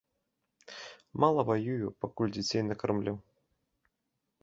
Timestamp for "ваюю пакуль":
1.51-2.35